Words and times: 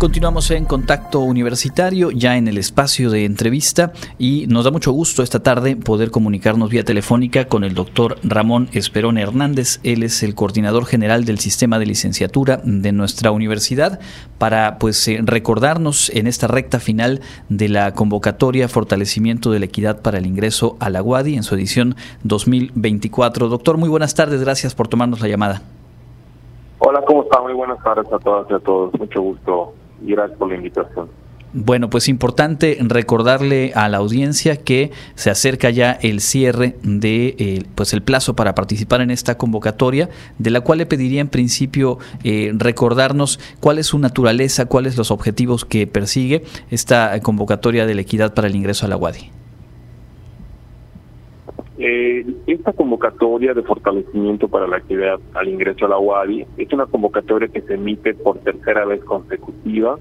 Continuamos 0.00 0.50
en 0.50 0.64
contacto 0.64 1.20
universitario, 1.20 2.10
ya 2.10 2.38
en 2.38 2.48
el 2.48 2.56
espacio 2.56 3.10
de 3.10 3.26
entrevista, 3.26 3.92
y 4.18 4.46
nos 4.46 4.64
da 4.64 4.70
mucho 4.70 4.92
gusto 4.92 5.22
esta 5.22 5.42
tarde 5.42 5.76
poder 5.76 6.10
comunicarnos 6.10 6.70
vía 6.70 6.86
telefónica 6.86 7.44
con 7.48 7.64
el 7.64 7.74
doctor 7.74 8.16
Ramón 8.22 8.70
Esperón 8.72 9.18
Hernández. 9.18 9.78
Él 9.84 10.02
es 10.02 10.22
el 10.22 10.34
coordinador 10.34 10.86
general 10.86 11.26
del 11.26 11.38
sistema 11.38 11.78
de 11.78 11.84
licenciatura 11.84 12.62
de 12.64 12.92
nuestra 12.92 13.30
universidad, 13.30 14.00
para 14.38 14.78
pues 14.78 15.06
eh, 15.06 15.20
recordarnos 15.22 16.08
en 16.14 16.26
esta 16.26 16.46
recta 16.46 16.80
final 16.80 17.20
de 17.50 17.68
la 17.68 17.92
convocatoria 17.92 18.68
Fortalecimiento 18.68 19.50
de 19.50 19.58
la 19.58 19.66
Equidad 19.66 20.00
para 20.00 20.16
el 20.16 20.24
Ingreso 20.24 20.78
a 20.80 20.88
la 20.88 21.02
UADI 21.02 21.34
en 21.34 21.42
su 21.42 21.54
edición 21.56 21.94
2024. 22.22 23.50
Doctor, 23.50 23.76
muy 23.76 23.90
buenas 23.90 24.14
tardes, 24.14 24.40
gracias 24.40 24.74
por 24.74 24.88
tomarnos 24.88 25.20
la 25.20 25.28
llamada. 25.28 25.60
Hola, 26.78 27.02
¿cómo 27.06 27.24
está? 27.24 27.42
Muy 27.42 27.52
buenas 27.52 27.78
tardes 27.84 28.10
a 28.10 28.18
todas 28.18 28.50
y 28.50 28.54
a 28.54 28.58
todos. 28.60 28.98
Mucho 28.98 29.20
gusto 29.20 29.74
gracias 30.00 30.38
por 30.38 30.48
la 30.48 30.56
invitación. 30.56 31.08
Bueno, 31.52 31.90
pues 31.90 32.08
importante 32.08 32.78
recordarle 32.80 33.72
a 33.74 33.88
la 33.88 33.96
audiencia 33.96 34.56
que 34.56 34.92
se 35.16 35.30
acerca 35.30 35.70
ya 35.70 35.90
el 35.90 36.20
cierre 36.20 36.76
de 36.84 37.34
eh, 37.38 37.64
pues 37.74 37.92
el 37.92 38.02
plazo 38.02 38.36
para 38.36 38.54
participar 38.54 39.00
en 39.00 39.10
esta 39.10 39.36
convocatoria, 39.36 40.10
de 40.38 40.50
la 40.50 40.60
cual 40.60 40.78
le 40.78 40.86
pediría 40.86 41.20
en 41.20 41.28
principio 41.28 41.98
eh, 42.22 42.52
recordarnos 42.54 43.40
cuál 43.58 43.80
es 43.80 43.88
su 43.88 43.98
naturaleza, 43.98 44.66
cuáles 44.66 44.96
los 44.96 45.10
objetivos 45.10 45.64
que 45.64 45.88
persigue 45.88 46.44
esta 46.70 47.18
convocatoria 47.20 47.84
de 47.84 47.96
la 47.96 48.02
equidad 48.02 48.32
para 48.32 48.46
el 48.46 48.54
ingreso 48.54 48.86
a 48.86 48.88
la 48.88 48.96
UADI. 48.96 49.39
Eh, 51.82 52.26
esta 52.46 52.74
convocatoria 52.74 53.54
de 53.54 53.62
fortalecimiento 53.62 54.48
para 54.48 54.66
la 54.66 54.76
equidad 54.76 55.18
al 55.32 55.48
ingreso 55.48 55.86
a 55.86 55.88
la 55.88 55.98
UADI 55.98 56.46
es 56.58 56.70
una 56.74 56.84
convocatoria 56.84 57.48
que 57.48 57.62
se 57.62 57.72
emite 57.72 58.12
por 58.12 58.38
tercera 58.40 58.84
vez 58.84 59.02
consecutiva. 59.02 59.98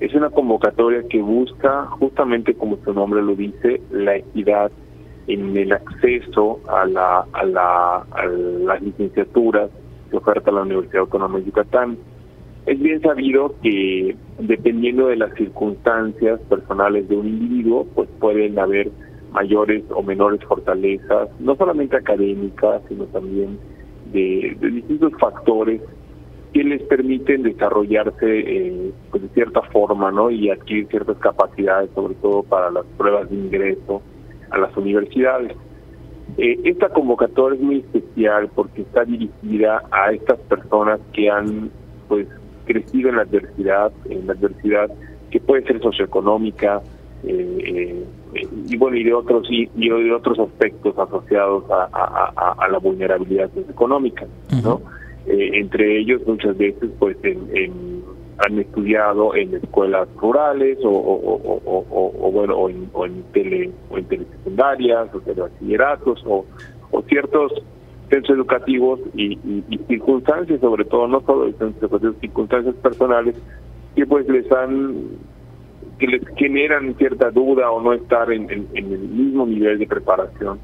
Es 0.00 0.12
una 0.14 0.30
convocatoria 0.30 1.04
que 1.08 1.22
busca, 1.22 1.86
justamente 2.00 2.54
como 2.54 2.76
su 2.84 2.92
nombre 2.92 3.22
lo 3.22 3.36
dice, 3.36 3.80
la 3.92 4.16
equidad 4.16 4.72
en 5.28 5.56
el 5.56 5.72
acceso 5.72 6.58
a, 6.68 6.84
la, 6.86 7.24
a, 7.32 7.44
la, 7.44 7.98
a 7.98 8.26
las 8.26 8.82
licenciaturas 8.82 9.70
que 10.10 10.16
oferta 10.16 10.50
la 10.50 10.62
Universidad 10.62 11.02
Autónoma 11.02 11.38
de 11.38 11.44
Yucatán. 11.44 11.98
Es 12.66 12.80
bien 12.80 13.00
sabido 13.00 13.54
que 13.62 14.16
dependiendo 14.40 15.06
de 15.06 15.16
las 15.16 15.32
circunstancias 15.34 16.40
personales 16.48 17.08
de 17.08 17.16
un 17.16 17.28
individuo, 17.28 17.86
pues 17.94 18.08
pueden 18.18 18.58
haber 18.58 18.90
mayores 19.36 19.84
o 19.90 20.02
menores 20.02 20.42
fortalezas, 20.44 21.28
no 21.38 21.54
solamente 21.56 21.96
académicas, 21.96 22.82
sino 22.88 23.04
también 23.04 23.58
de, 24.12 24.56
distintos 24.60 25.12
factores 25.20 25.82
que 26.54 26.64
les 26.64 26.82
permiten 26.84 27.42
desarrollarse 27.42 28.26
eh, 28.26 28.90
pues 29.10 29.22
de 29.22 29.28
cierta 29.30 29.60
forma 29.72 30.10
¿no? 30.10 30.30
y 30.30 30.48
adquirir 30.48 30.88
ciertas 30.88 31.18
capacidades, 31.18 31.90
sobre 31.94 32.14
todo 32.14 32.42
para 32.44 32.70
las 32.70 32.86
pruebas 32.96 33.28
de 33.28 33.36
ingreso 33.36 34.00
a 34.50 34.58
las 34.58 34.74
universidades. 34.76 35.54
Eh, 36.38 36.58
esta 36.64 36.88
convocatoria 36.88 37.58
es 37.58 37.62
muy 37.62 37.76
especial 37.80 38.48
porque 38.54 38.82
está 38.82 39.04
dirigida 39.04 39.82
a 39.90 40.12
estas 40.12 40.38
personas 40.48 40.98
que 41.12 41.28
han 41.28 41.70
pues 42.08 42.26
crecido 42.64 43.10
en 43.10 43.16
la 43.16 43.22
adversidad, 43.22 43.92
en 44.08 44.26
la 44.26 44.32
adversidad 44.32 44.90
que 45.30 45.40
puede 45.40 45.62
ser 45.64 45.80
socioeconómica, 45.82 46.82
eh, 47.24 47.58
eh, 47.64 48.04
y 48.68 48.76
bueno 48.76 48.96
y 48.96 49.04
de 49.04 49.14
otros 49.14 49.46
y, 49.50 49.66
de 49.66 50.12
otros 50.12 50.38
aspectos 50.38 50.98
asociados 50.98 51.64
a, 51.70 52.68
la 52.70 52.78
vulnerabilidad 52.78 53.50
económica 53.68 54.26
no 54.62 54.80
eh, 55.26 55.50
entre 55.54 55.98
ellos 55.98 56.22
muchas 56.26 56.56
veces 56.56 56.90
pues 56.98 57.16
han 58.38 58.58
estudiado 58.58 59.34
en 59.34 59.54
escuelas 59.54 60.08
rurales 60.16 60.78
o, 60.84 60.90
o, 60.90 62.30
bueno 62.32 62.54
o 62.56 62.68
en, 62.68 62.90
o 62.92 63.06
en 63.06 63.22
tele 63.32 63.70
o 63.90 63.98
en 63.98 64.04
telesecundarias 64.04 65.08
o 65.14 65.20
bachilleratos 65.34 66.22
o, 66.26 66.44
ciertos 67.08 67.52
centros 68.10 68.36
educativos 68.36 69.00
y, 69.14 69.38
circunstancias 69.88 70.60
sobre 70.60 70.84
todo 70.84 71.08
no 71.08 71.20
solo 71.22 71.52
circunstancias 72.20 72.74
personales 72.76 73.36
que 73.94 74.06
pues 74.06 74.28
les 74.28 74.50
han 74.52 74.94
que 75.98 76.06
les 76.06 76.22
generan 76.36 76.94
cierta 76.96 77.30
duda 77.30 77.70
o 77.70 77.80
no 77.80 77.92
estar 77.92 78.30
en, 78.30 78.50
el 78.50 78.84
mismo 78.84 79.46
nivel 79.46 79.78
de 79.78 79.86
preparación 79.86 80.58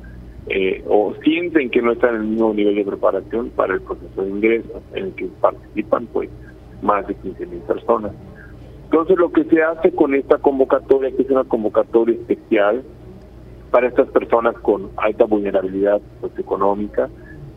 eh, 0.49 0.83
o 0.89 1.15
sienten 1.23 1.71
que 1.71 1.81
no 1.81 1.93
están 1.93 2.17
en 2.17 2.21
el 2.23 2.27
mismo 2.29 2.53
nivel 2.53 2.75
de 2.75 2.85
preparación 2.85 3.51
para 3.51 3.75
el 3.75 3.81
proceso 3.81 4.23
de 4.23 4.31
ingreso 4.31 4.83
en 4.95 5.05
el 5.05 5.15
que 5.15 5.27
participan 5.41 6.07
pues 6.07 6.29
más 6.83 7.07
de 7.07 7.15
15 7.15 7.47
mil 7.47 7.61
personas. 7.61 8.13
Entonces 8.85 9.17
lo 9.17 9.33
que 9.33 9.45
se 9.45 9.63
hace 9.63 9.93
con 9.93 10.15
esta 10.15 10.39
convocatoria, 10.39 11.11
que 11.17 11.23
es 11.23 11.31
una 11.31 11.45
convocatoria 11.45 12.15
especial 12.15 12.83
para 13.71 13.89
estas 13.89 14.09
personas 14.09 14.55
con 14.59 14.91
alta 14.99 15.25
vulnerabilidad 15.25 16.03
socioeconómica, 16.21 17.09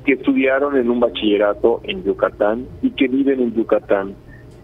que 0.06 0.14
estudiaron 0.14 0.78
en 0.78 0.90
un 0.90 1.02
bachillerato 1.02 1.81
en 1.84 2.03
Yucatán 2.03 2.68
y 2.81 2.91
que 2.91 3.08
viven 3.08 3.41
en 3.41 3.53
Yucatán 3.53 4.16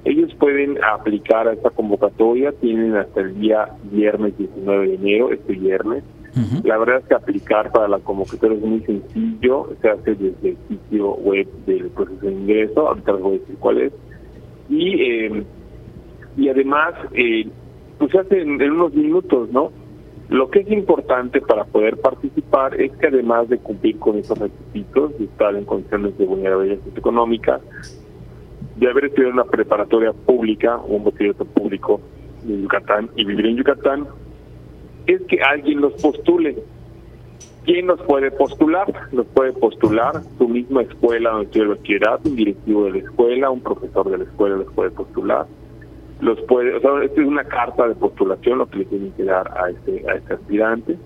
ellos 0.03 0.33
pueden 0.35 0.83
aplicar 0.83 1.47
a 1.47 1.53
esta 1.53 1.69
convocatoria, 1.69 2.51
tienen 2.53 2.95
hasta 2.95 3.21
el 3.21 3.39
día 3.39 3.69
viernes 3.83 4.37
19 4.37 4.87
de 4.87 4.95
enero, 4.95 5.31
este 5.31 5.53
viernes. 5.53 6.03
La 6.63 6.77
verdad 6.77 6.99
es 6.99 7.05
que 7.07 7.13
aplicar 7.13 7.73
para 7.73 7.89
la 7.89 7.99
convocatoria 7.99 8.57
es 8.57 8.63
muy 8.63 8.79
sencillo, 8.81 9.67
se 9.81 9.89
hace 9.89 10.15
desde 10.15 10.49
el 10.51 10.57
sitio 10.69 11.15
web 11.15 11.45
del 11.65 11.89
proceso 11.89 12.25
de 12.25 12.31
ingreso, 12.31 12.87
ahorita 12.87 13.11
les 13.11 13.21
voy 13.21 13.35
a 13.35 13.39
decir 13.39 13.55
cuál 13.59 13.81
es. 13.81 13.93
Y, 14.69 15.01
eh, 15.01 15.43
y 16.37 16.47
además, 16.47 16.93
eh, 17.13 17.47
pues 17.97 18.11
se 18.11 18.19
hace 18.19 18.41
en, 18.41 18.61
unos 18.61 18.93
minutos, 18.93 19.49
¿no? 19.51 19.71
Lo 20.29 20.49
que 20.49 20.59
es 20.59 20.71
importante 20.71 21.41
para 21.41 21.65
poder 21.65 21.97
participar 21.97 22.79
es 22.79 22.93
que 22.93 23.07
además 23.07 23.49
de 23.49 23.57
cumplir 23.57 23.99
con 23.99 24.17
esos 24.17 24.39
requisitos, 24.39 25.17
de 25.19 25.25
estar 25.25 25.53
en 25.53 25.65
condiciones 25.65 26.17
de 26.17 26.25
vulnerabilidad 26.25 26.79
económica, 26.95 27.59
de 28.75 28.89
haber 28.89 29.05
estudiado 29.05 29.33
una 29.33 29.43
preparatoria 29.43 30.13
pública 30.13 30.77
un 30.77 31.03
bachillerato 31.03 31.45
público 31.45 32.01
en 32.47 32.63
Yucatán 32.63 33.09
y 33.15 33.25
vivir 33.25 33.45
en 33.47 33.57
Yucatán, 33.57 34.07
es 35.07 35.21
que 35.23 35.41
alguien 35.41 35.81
los 35.81 35.93
postule. 36.01 36.57
¿Quién 37.63 37.85
nos 37.85 38.01
puede 38.01 38.31
postular? 38.31 38.91
Nos 39.11 39.27
puede 39.27 39.53
postular 39.53 40.21
su 40.37 40.47
misma 40.47 40.81
escuela 40.81 41.29
donde 41.29 41.45
estudia 41.45 41.63
el 41.63 41.69
bachillerato, 41.69 42.29
un 42.29 42.35
directivo 42.35 42.85
de 42.85 42.91
la 42.91 42.97
escuela, 42.97 43.49
un 43.51 43.61
profesor 43.61 44.09
de 44.09 44.17
la 44.17 44.23
escuela 44.23 44.55
los 44.57 44.73
puede 44.73 44.89
postular. 44.89 45.45
Los 46.21 46.41
puede, 46.41 46.75
o 46.75 46.81
sea, 46.81 47.03
esta 47.03 47.21
es 47.21 47.27
una 47.27 47.43
carta 47.43 47.87
de 47.87 47.95
postulación 47.95 48.59
lo 48.59 48.67
que 48.67 48.79
le 48.79 48.85
tienen 48.85 49.11
que 49.11 49.23
dar 49.23 49.51
a 49.57 49.69
este, 49.69 50.03
a 50.09 50.15
este 50.15 50.33
aspirante. 50.33 50.97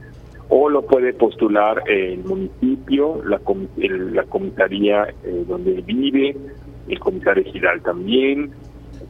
O 0.47 0.69
lo 0.69 0.83
puede 0.83 1.13
postular 1.13 1.81
el 1.89 2.23
municipio, 2.23 3.21
la, 3.25 3.41
la 3.77 4.23
comisaría 4.23 5.07
eh, 5.23 5.43
donde 5.47 5.81
vive, 5.81 6.37
el 6.88 7.00
comisario 7.00 7.44
Giral 7.51 7.81
también, 7.81 8.51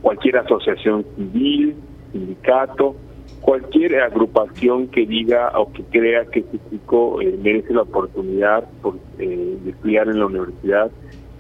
cualquier 0.02 0.38
asociación 0.38 1.06
civil, 1.16 1.76
sindicato, 2.12 2.96
cualquier 3.42 4.02
agrupación 4.02 4.88
que 4.88 5.06
diga 5.06 5.52
o 5.56 5.72
que 5.72 5.84
crea 5.84 6.26
que 6.26 6.40
este 6.40 6.60
chico 6.70 7.22
eh, 7.22 7.38
merece 7.42 7.74
la 7.74 7.84
oportunidad 7.84 8.68
por, 8.82 8.96
eh, 9.20 9.58
de 9.64 9.70
estudiar 9.70 10.08
en 10.08 10.20
la 10.20 10.26
universidad, 10.26 10.92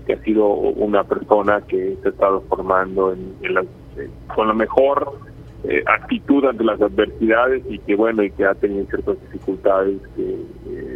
que 0.06 0.14
ha 0.14 0.24
sido 0.24 0.48
una 0.48 1.04
persona 1.04 1.62
que 1.62 1.98
se 2.02 2.08
ha 2.08 2.12
estado 2.12 2.42
formando 2.42 3.14
en, 3.14 3.54
la, 3.54 3.64
con 4.36 4.48
la 4.48 4.54
mejor 4.54 5.18
eh, 5.64 5.84
actitud 5.88 6.46
ante 6.46 6.64
las 6.64 6.80
adversidades 6.80 7.64
y 7.68 7.80
que 7.80 7.96
bueno 7.96 8.22
y 8.22 8.30
que 8.30 8.46
ha 8.46 8.54
tenido 8.54 8.86
ciertas 8.86 9.20
dificultades 9.22 9.98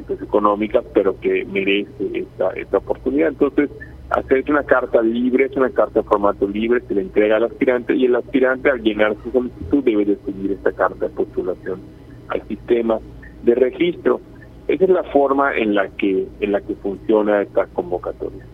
pues, 0.06 0.22
económicas, 0.22 0.86
pero 0.94 1.20
que 1.20 1.44
merece 1.46 1.90
esta, 2.14 2.52
esta 2.52 2.78
oportunidad. 2.78 3.30
Entonces, 3.30 3.72
hacer 4.10 4.44
una 4.50 4.64
carta 4.64 5.02
libre, 5.02 5.46
es 5.46 5.56
una 5.56 5.70
carta 5.70 6.00
de 6.00 6.08
formato 6.08 6.48
libre, 6.48 6.82
se 6.88 6.96
le 6.96 7.02
entrega 7.02 7.38
al 7.38 7.44
aspirante 7.44 7.96
y 7.96 8.06
el 8.06 8.16
aspirante 8.16 8.70
al 8.70 8.82
llenar 8.82 9.16
su 9.24 9.32
solicitud 9.32 9.84
debe 9.84 10.06
de 10.06 10.18
esta 10.54 10.72
carta 10.72 11.08
de 11.08 11.14
postulación 11.14 11.80
al 12.30 12.48
sistema 12.48 13.00
de 13.44 13.56
registro. 13.56 14.20
Esa 14.68 14.84
es 14.84 14.90
la 14.90 15.04
forma 15.04 15.56
en 15.56 15.76
la 15.76 15.90
que 15.90 16.28
en 16.40 16.52
la 16.52 16.62
que 16.62 16.76
funciona 16.76 17.42
esta 17.42 17.66
convocatoria. 17.68 18.46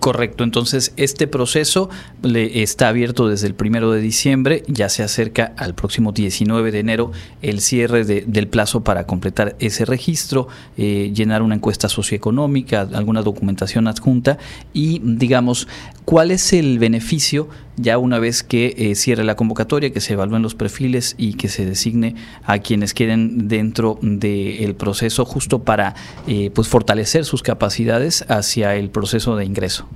Correcto, 0.00 0.44
entonces 0.44 0.94
este 0.96 1.26
proceso 1.26 1.90
le 2.22 2.62
está 2.62 2.88
abierto 2.88 3.28
desde 3.28 3.46
el 3.46 3.54
primero 3.54 3.92
de 3.92 4.00
diciembre, 4.00 4.64
ya 4.66 4.88
se 4.88 5.02
acerca 5.02 5.52
al 5.58 5.74
próximo 5.74 6.12
19 6.12 6.72
de 6.72 6.78
enero 6.78 7.12
el 7.42 7.60
cierre 7.60 8.06
del 8.06 8.48
plazo 8.48 8.82
para 8.82 9.04
completar 9.04 9.56
ese 9.58 9.84
registro, 9.84 10.48
eh, 10.78 11.12
llenar 11.14 11.42
una 11.42 11.56
encuesta 11.56 11.90
socioeconómica, 11.90 12.88
alguna 12.94 13.20
documentación 13.20 13.88
adjunta 13.88 14.38
y 14.72 15.02
digamos, 15.04 15.68
¿cuál 16.10 16.32
es 16.32 16.52
el 16.52 16.80
beneficio 16.80 17.46
ya 17.76 17.96
una 17.96 18.18
vez 18.18 18.42
que 18.42 18.74
eh, 18.76 18.96
cierre 18.96 19.22
la 19.22 19.36
convocatoria, 19.36 19.92
que 19.92 20.00
se 20.00 20.14
evalúen 20.14 20.42
los 20.42 20.56
perfiles 20.56 21.14
y 21.16 21.36
que 21.36 21.46
se 21.46 21.64
designe 21.64 22.16
a 22.44 22.58
quienes 22.58 22.94
queden 22.94 23.46
dentro 23.46 23.96
del 24.02 24.74
proceso 24.74 25.24
justo 25.24 25.62
para 25.62 25.94
eh, 26.26 26.50
pues 26.52 26.68
fortalecer 26.68 27.22
sus 27.22 27.44
capacidades 27.44 28.28
hacia 28.28 28.74
el 28.74 28.90
proceso 28.90 29.36
de 29.36 29.44
ingreso? 29.44 29.88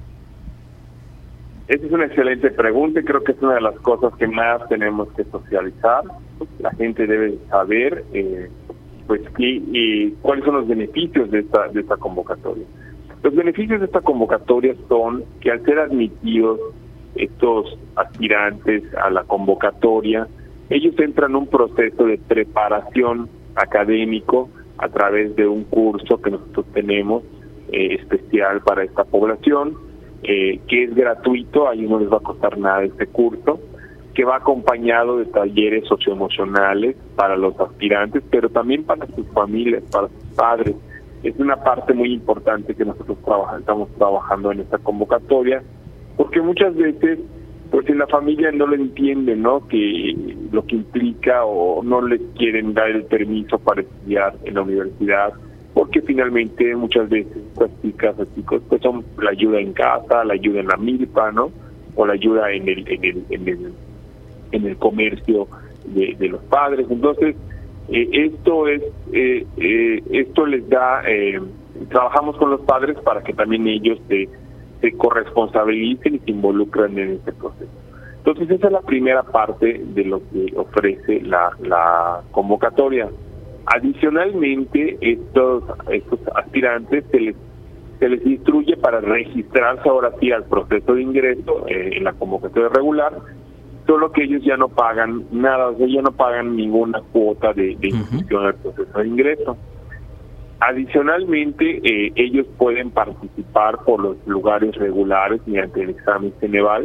Esa 1.67 1.85
es 1.85 1.91
una 1.91 2.05
excelente 2.05 2.49
pregunta 2.53 3.01
y 3.01 3.05
creo 3.05 3.25
que 3.25 3.33
es 3.33 3.43
una 3.43 3.55
de 3.55 3.63
las 3.63 3.75
cosas 3.81 4.15
que 4.17 4.29
más 4.29 4.69
tenemos 4.69 5.09
que 5.17 5.25
socializar. 5.25 6.05
La 6.61 6.71
gente 6.75 7.09
debe 7.09 7.39
saber 7.51 8.05
eh, 8.13 8.49
pues 9.09 9.21
y 9.39 10.13
cuáles 10.23 10.45
son 10.45 10.55
los 10.55 10.69
beneficios 10.69 11.29
de 11.33 11.41
esta, 11.41 11.67
de 11.73 11.81
esta 11.81 11.97
convocatoria. 11.97 12.67
Los 13.25 13.35
beneficios 13.35 13.81
de 13.81 13.87
esta 13.87 14.03
convocatoria 14.03 14.75
son 14.87 15.25
que 15.41 15.50
al 15.50 15.65
ser 15.65 15.79
admitidos 15.79 16.61
estos 17.15 17.79
aspirantes 17.97 18.82
a 18.97 19.09
la 19.09 19.25
convocatoria, 19.25 20.29
ellos 20.69 20.94
entran 20.99 21.31
en 21.31 21.37
un 21.37 21.47
proceso 21.47 22.05
de 22.05 22.19
preparación 22.19 23.31
académico 23.55 24.50
a 24.76 24.91
través 24.91 25.35
de 25.37 25.47
un 25.47 25.65
curso 25.65 26.21
que 26.21 26.32
nosotros 26.32 26.67
tenemos 26.75 27.23
eh, 27.73 27.94
especial 27.94 28.61
para 28.61 28.85
esta 28.85 29.05
población, 29.05 29.75
eh, 30.23 30.61
que 30.69 30.85
es 30.85 30.94
gratuito, 30.94 31.67
ahí 31.67 31.81
no 31.81 31.99
les 32.00 32.12
va 32.12 32.19
a 32.19 32.20
costar 32.20 32.59
nada 32.59 32.85
este 32.85 33.06
curso, 33.06 33.59
que 34.12 34.25
va 34.27 34.37
acompañado 34.37 35.17
de 35.17 35.25
talleres 35.25 35.88
socioemocionales 35.88 36.94
para 37.17 37.37
los 37.37 37.59
aspirantes, 37.59 38.23
pero 38.31 38.50
también 38.50 38.85
para 38.85 39.06
sus 39.06 39.27
familias, 39.29 39.82
para 39.91 40.09
sus 40.09 40.37
padres. 40.37 40.77
Es 41.25 41.38
una 41.38 41.56
parte 41.56 41.94
muy 41.94 42.12
importante 42.12 42.75
que 42.75 42.85
nosotros 42.85 43.19
estamos 43.59 43.88
trabajando 43.97 44.53
en 44.53 44.61
esta 44.61 44.79
convocatoria, 44.79 45.62
porque 46.17 46.41
muchas 46.41 46.76
veces, 46.76 47.19
pues 47.71 47.88
en 47.88 47.99
la 47.99 48.06
familia 48.06 48.53
no 48.53 48.67
lo 48.67 48.76
entienden, 48.76 49.43
¿no? 49.43 49.67
Que 49.67 50.15
lo 50.53 50.65
que 50.65 50.76
implica 50.76 51.44
o 51.44 51.82
no 51.82 52.00
les 52.03 52.21
quieren 52.37 52.75
dar 52.75 52.91
el 52.91 53.05
permiso 53.05 53.59
para 53.59 53.81
estudiar 53.81 54.37
en 54.44 54.55
la 54.55 54.62
universidad, 54.62 55.32
porque 55.73 56.03
finalmente 56.03 56.76
muchas 56.76 57.09
veces 57.09 57.37
estas 57.37 57.70
chicas 57.82 58.15
chicos 58.37 58.62
pues 58.69 58.81
son 58.82 59.05
la 59.19 59.31
ayuda 59.31 59.59
en 59.59 59.73
casa, 59.73 60.25
la 60.25 60.35
ayuda 60.35 60.61
en 60.61 60.69
la 60.69 60.77
milpa, 60.77 61.32
¿no? 61.32 61.50
O 61.97 62.06
la 62.06 62.12
ayuda 62.12 62.53
en 62.53 62.69
el, 62.69 62.88
en 62.88 63.05
el, 63.05 63.25
en 63.31 63.49
el 63.49 63.73
en 64.55 64.67
el 64.67 64.77
comercio 64.77 65.49
de, 65.85 66.29
los 66.29 66.43
padres. 66.44 66.87
Entonces, 66.88 67.37
eh, 67.89 68.09
esto 68.13 68.67
es 68.67 68.83
eh, 69.13 69.47
eh, 69.59 70.03
esto 70.11 70.47
les 70.47 70.69
da, 70.69 71.03
trabajamos 71.91 72.37
con 72.37 72.51
los 72.51 72.61
padres 72.63 72.99
para 73.01 73.23
que 73.23 73.35
también 73.35 73.67
ellos 73.67 73.99
se, 74.09 74.29
se 74.81 74.93
corresponsabilicen 74.93 76.15
y 76.15 76.19
se 76.21 76.31
involucren 76.31 76.99
en 76.99 77.11
este 77.13 77.33
proceso. 77.33 77.71
Entonces, 78.19 78.51
esa 78.51 78.69
es 78.69 78.73
la 78.73 78.81
primera 78.81 79.23
parte 79.23 79.83
de 79.85 80.05
lo 80.05 80.23
que 80.31 80.55
ofrece 80.57 81.21
la, 81.23 81.51
la 81.61 82.23
convocatoria. 82.31 83.11
Adicionalmente, 83.67 84.97
estos, 85.03 85.65
estos 85.91 86.21
aspirantes 86.35 87.05
se 87.11 87.21
les, 87.21 87.37
se 87.99 88.09
les 88.09 88.25
instruye 88.25 88.79
para 88.79 89.01
registrarse 89.01 89.87
ahora 89.87 90.13
sí 90.21 90.33
al 90.33 90.45
proceso 90.45 90.95
de 90.95 91.03
ingreso 91.03 91.67
en 91.69 92.03
la 92.03 92.15
convocatoria 92.15 92.71
regular 92.71 93.13
solo 93.87 94.13
que 94.13 94.25
ellos 94.25 94.43
ya 94.43 94.57
no 94.57 94.69
pagan 94.69 95.25
nada, 95.31 95.69
o 95.69 95.77
sea, 95.77 95.87
ya 95.87 96.03
no 96.03 96.13
pagan 96.13 96.57
ninguna 96.57 97.01
cuota 97.13 97.53
de, 97.53 97.77
inscripción 97.83 98.47
al 98.47 98.55
proceso 98.55 98.99
de 98.99 99.09
ingreso. 99.09 99.57
Adicionalmente, 100.61 101.81
eh, 101.85 102.13
ellos 102.15 102.47
pueden 102.57 102.91
participar 102.91 103.85
por 103.85 104.01
los 104.01 104.17
lugares 104.27 104.75
regulares 104.77 105.41
mediante 105.47 105.83
el 105.83 105.91
examen 105.91 106.33
Ceneval. 106.41 106.85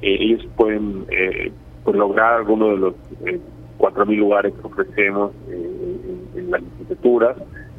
Eh, 0.00 0.16
ellos 0.20 0.46
pueden 0.56 1.04
eh, 1.10 1.52
pues, 1.84 1.96
lograr 1.96 2.34
alguno 2.34 2.68
de 2.68 2.76
los 2.78 2.94
eh, 3.26 3.40
4.000 3.78 4.16
lugares 4.16 4.54
que 4.54 4.66
ofrecemos 4.66 5.32
en, 5.50 6.50
las 6.50 6.62
licenciaturas, 6.62 7.36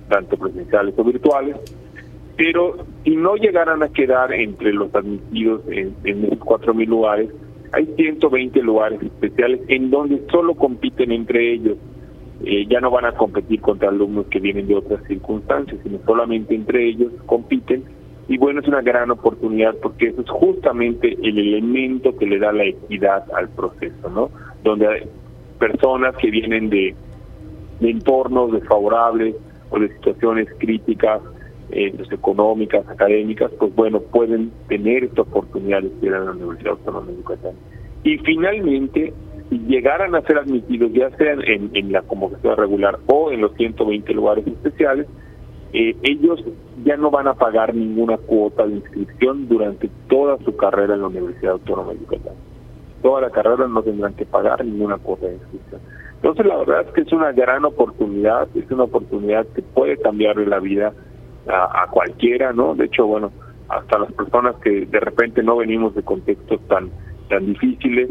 tanto 0.09 0.37
presenciales 0.37 0.93
o 0.97 1.03
virtuales. 1.03 1.57
Pero 2.37 2.85
si 3.03 3.15
no 3.15 3.35
llegaran 3.35 3.83
a 3.83 3.89
quedar 3.89 4.33
entre 4.33 4.73
los 4.73 4.93
admitidos 4.93 5.61
en, 5.67 5.95
en 6.03 6.25
esos 6.25 6.39
4.000 6.39 6.87
lugares, 6.87 7.29
hay 7.73 7.85
120 7.95 8.61
lugares 8.61 9.01
especiales 9.01 9.61
en 9.67 9.89
donde 9.89 10.21
solo 10.29 10.55
compiten 10.55 11.11
entre 11.11 11.53
ellos. 11.53 11.77
Eh, 12.43 12.65
ya 12.67 12.79
no 12.81 12.89
van 12.89 13.05
a 13.05 13.11
competir 13.11 13.61
contra 13.61 13.89
alumnos 13.89 14.25
que 14.27 14.39
vienen 14.39 14.67
de 14.67 14.75
otras 14.75 15.03
circunstancias, 15.07 15.79
sino 15.83 15.99
solamente 16.05 16.55
entre 16.55 16.87
ellos 16.89 17.11
compiten. 17.25 17.83
Y 18.27 18.37
bueno, 18.37 18.61
es 18.61 18.67
una 18.67 18.81
gran 18.81 19.11
oportunidad 19.11 19.75
porque 19.81 20.07
eso 20.07 20.21
es 20.21 20.29
justamente 20.29 21.17
el 21.21 21.37
elemento 21.37 22.17
que 22.17 22.25
le 22.25 22.39
da 22.39 22.51
la 22.51 22.65
equidad 22.65 23.25
al 23.33 23.49
proceso, 23.49 24.09
¿no? 24.09 24.31
Donde 24.63 24.87
hay 24.87 25.01
personas 25.59 26.15
que 26.17 26.31
vienen 26.31 26.69
de, 26.69 26.95
de 27.79 27.89
entornos 27.89 28.51
desfavorables 28.51 29.35
o 29.69 29.79
de 29.79 29.89
situaciones 29.89 30.47
críticas 30.57 31.21
eh, 31.71 31.93
económicas, 32.11 32.87
académicas, 32.87 33.51
pues 33.59 33.73
bueno, 33.75 33.99
pueden 33.99 34.51
tener 34.67 35.03
esta 35.03 35.21
oportunidad 35.21 35.81
de 35.81 35.87
estudiar 35.87 36.15
en 36.15 36.25
la 36.25 36.31
Universidad 36.31 36.73
Autónoma 36.73 37.07
de 37.07 37.17
Yucatán. 37.17 37.53
Y 38.03 38.17
finalmente, 38.19 39.13
si 39.49 39.59
llegaran 39.59 40.15
a 40.15 40.21
ser 40.21 40.39
admitidos, 40.39 40.91
ya 40.93 41.09
sean 41.17 41.41
en, 41.45 41.91
la 41.91 42.01
convocatoria 42.01 42.55
regular 42.55 42.99
o 43.07 43.31
en 43.31 43.41
los 43.41 43.53
120 43.55 44.13
lugares 44.13 44.47
especiales, 44.47 45.07
eh, 45.73 45.95
ellos 46.03 46.43
ya 46.83 46.97
no 46.97 47.11
van 47.11 47.27
a 47.27 47.33
pagar 47.33 47.73
ninguna 47.75 48.17
cuota 48.17 48.65
de 48.65 48.75
inscripción 48.75 49.47
durante 49.47 49.89
toda 50.09 50.37
su 50.39 50.55
carrera 50.55 50.95
en 50.95 51.01
la 51.01 51.07
Universidad 51.07 51.53
Autónoma 51.53 51.93
de 51.93 51.99
Yucatán. 51.99 52.33
Toda 53.01 53.21
la 53.21 53.29
carrera 53.29 53.67
no 53.67 53.81
tendrán 53.81 54.13
que 54.13 54.25
pagar 54.25 54.63
ninguna 54.63 54.97
cuota 54.97 55.27
de 55.27 55.35
inscripción. 55.35 55.81
Entonces 56.15 56.45
la 56.45 56.57
verdad 56.57 56.81
es 56.87 56.93
que 56.93 57.01
es 57.01 57.11
una 57.13 57.31
gran 57.31 57.65
oportunidad, 57.65 58.47
es 58.55 58.69
una 58.69 58.83
oportunidad 58.83 59.47
que 59.47 59.61
puede 59.61 59.97
cambiarle 59.97 60.45
la 60.45 60.59
vida 60.59 60.93
a, 61.47 61.87
cualquiera, 61.89 62.53
¿no? 62.53 62.75
De 62.75 62.85
hecho, 62.85 63.05
bueno, 63.05 63.31
hasta 63.69 63.99
las 63.99 64.11
personas 64.13 64.55
que 64.57 64.85
de 64.85 64.99
repente 64.99 65.43
no 65.43 65.57
venimos 65.57 65.95
de 65.95 66.03
contextos 66.03 66.59
tan 66.67 66.91
tan 67.31 67.45
difíciles, 67.45 68.09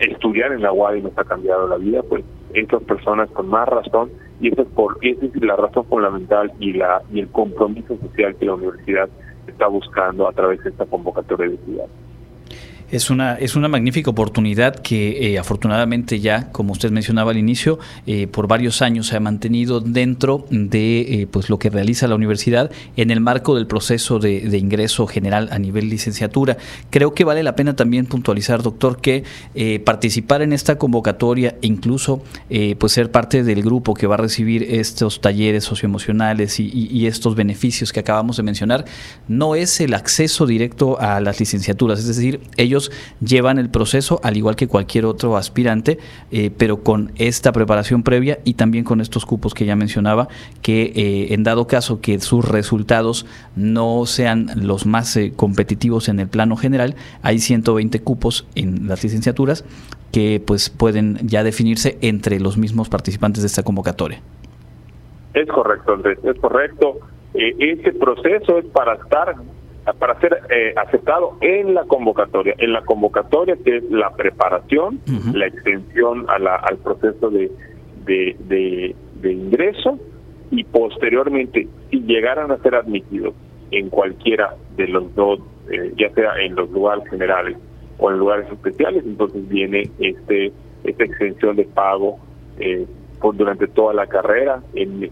estudiar 0.00 0.52
en 0.52 0.60
la 0.60 0.70
UAD 0.70 0.96
nos 0.96 1.16
ha 1.16 1.24
cambiado 1.24 1.66
la 1.66 1.78
vida, 1.78 2.02
pues 2.02 2.22
estas 2.52 2.82
personas 2.82 3.30
con 3.30 3.48
más 3.48 3.66
razón, 3.66 4.10
y 4.38 4.48
esa 4.52 4.62
es, 4.62 4.68
por, 4.68 4.98
esa 5.00 5.24
es 5.24 5.34
la 5.42 5.56
razón 5.56 5.86
fundamental 5.86 6.52
y, 6.60 6.74
la, 6.74 7.00
y 7.10 7.20
el 7.20 7.28
compromiso 7.28 7.96
social 7.96 8.36
que 8.36 8.44
la 8.44 8.54
universidad 8.54 9.08
está 9.46 9.66
buscando 9.66 10.28
a 10.28 10.32
través 10.32 10.62
de 10.62 10.70
esta 10.70 10.84
convocatoria 10.84 11.48
de 11.48 11.56
ciudad. 11.64 11.86
Es 12.94 13.10
una, 13.10 13.34
es 13.34 13.56
una 13.56 13.66
magnífica 13.66 14.08
oportunidad 14.08 14.76
que 14.76 15.32
eh, 15.32 15.38
afortunadamente 15.40 16.20
ya, 16.20 16.52
como 16.52 16.70
usted 16.70 16.92
mencionaba 16.92 17.32
al 17.32 17.38
inicio, 17.38 17.80
eh, 18.06 18.28
por 18.28 18.46
varios 18.46 18.82
años 18.82 19.08
se 19.08 19.16
ha 19.16 19.20
mantenido 19.20 19.80
dentro 19.80 20.46
de 20.48 21.00
eh, 21.00 21.26
pues 21.28 21.50
lo 21.50 21.58
que 21.58 21.70
realiza 21.70 22.06
la 22.06 22.14
universidad 22.14 22.70
en 22.96 23.10
el 23.10 23.18
marco 23.18 23.56
del 23.56 23.66
proceso 23.66 24.20
de, 24.20 24.56
ingreso 24.56 25.08
general 25.08 25.48
a 25.50 25.58
nivel 25.58 25.88
licenciatura. 25.88 26.56
Creo 26.90 27.14
que 27.14 27.24
vale 27.24 27.42
la 27.42 27.56
pena 27.56 27.74
también 27.74 28.06
puntualizar, 28.06 28.62
doctor, 28.62 29.00
que 29.00 29.24
participar 29.84 30.42
en 30.42 30.52
esta 30.52 30.78
convocatoria 30.78 31.56
e 31.62 31.66
incluso 31.66 32.22
pues 32.78 32.92
ser 32.92 33.10
parte 33.10 33.42
del 33.42 33.62
grupo 33.62 33.94
que 33.94 34.06
va 34.06 34.14
a 34.14 34.18
recibir 34.18 34.62
estos 34.62 35.20
talleres 35.20 35.64
socioemocionales 35.64 36.60
y, 36.60 37.06
estos 37.06 37.34
beneficios 37.34 37.92
que 37.92 38.00
acabamos 38.00 38.36
de 38.36 38.44
mencionar 38.44 38.84
no 39.26 39.56
es 39.56 39.80
el 39.80 39.94
acceso 39.94 40.46
directo 40.46 41.00
a 41.00 41.20
las 41.20 41.40
licenciaturas, 41.40 41.98
es 41.98 42.06
decir, 42.06 42.40
llevan 43.20 43.58
el 43.58 43.70
proceso 43.70 44.20
al 44.22 44.36
igual 44.36 44.56
que 44.56 44.68
cualquier 44.68 45.06
otro 45.06 45.36
aspirante, 45.36 45.98
eh, 46.30 46.50
pero 46.56 46.82
con 46.82 47.12
esta 47.16 47.52
preparación 47.52 48.02
previa 48.02 48.38
y 48.44 48.54
también 48.54 48.84
con 48.84 49.00
estos 49.00 49.26
cupos 49.26 49.54
que 49.54 49.64
ya 49.64 49.76
mencionaba, 49.76 50.28
que 50.62 50.92
eh, 50.94 51.34
en 51.34 51.42
dado 51.42 51.66
caso 51.66 52.00
que 52.00 52.18
sus 52.20 52.48
resultados 52.48 53.26
no 53.56 54.06
sean 54.06 54.46
los 54.62 54.86
más 54.86 55.16
eh, 55.16 55.32
competitivos 55.34 56.08
en 56.08 56.20
el 56.20 56.28
plano 56.28 56.56
general, 56.56 56.94
hay 57.22 57.38
120 57.38 58.00
cupos 58.02 58.46
en 58.54 58.88
las 58.88 59.02
licenciaturas 59.02 59.64
que 60.12 60.40
pues 60.44 60.70
pueden 60.70 61.18
ya 61.26 61.42
definirse 61.42 61.98
entre 62.00 62.38
los 62.38 62.56
mismos 62.56 62.88
participantes 62.88 63.42
de 63.42 63.48
esta 63.48 63.62
convocatoria. 63.62 64.20
Es 65.34 65.48
correcto, 65.48 65.94
Andrés, 65.94 66.18
es 66.22 66.38
correcto. 66.38 66.98
este 67.34 67.92
proceso 67.92 68.58
es 68.58 68.64
para 68.66 68.94
estar 68.94 69.34
para 69.92 70.18
ser 70.20 70.40
eh, 70.50 70.72
aceptado 70.76 71.36
en 71.40 71.74
la 71.74 71.84
convocatoria. 71.84 72.54
En 72.58 72.72
la 72.72 72.82
convocatoria 72.82 73.56
que 73.62 73.76
es 73.76 73.90
la 73.90 74.10
preparación, 74.10 75.00
la 75.34 75.46
extensión 75.46 76.24
a 76.28 76.38
la, 76.38 76.56
al 76.56 76.78
proceso 76.78 77.28
de, 77.30 77.50
de, 78.06 78.94
ingreso 79.30 79.98
y 80.50 80.64
posteriormente, 80.64 81.68
si 81.90 82.00
llegaran 82.02 82.50
a 82.50 82.58
ser 82.58 82.74
admitidos 82.74 83.34
en 83.70 83.90
cualquiera 83.90 84.54
de 84.76 84.88
los 84.88 85.14
dos, 85.14 85.40
eh, 85.70 85.92
ya 85.98 86.10
sea 86.10 86.40
en 86.40 86.54
los 86.54 86.70
lugares 86.70 87.08
generales 87.08 87.56
o 87.98 88.10
en 88.10 88.18
lugares 88.18 88.46
especiales, 88.50 89.04
entonces 89.04 89.46
viene 89.48 89.90
este 89.98 90.52
esta 90.84 91.04
extensión 91.04 91.56
de 91.56 91.64
pago 91.64 92.18
eh, 92.58 92.86
por, 93.20 93.34
durante 93.36 93.66
toda 93.68 93.94
la 93.94 94.06
carrera 94.06 94.62
en, 94.74 95.10